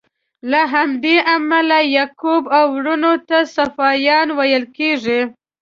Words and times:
له 0.51 0.61
همدې 0.73 1.15
امله 1.35 1.79
یعقوب 1.97 2.43
او 2.57 2.65
وروڼو 2.77 3.13
ته 3.27 3.37
صفاریان 3.55 4.27
ویل 4.37 4.63
کیږي. 4.77 5.19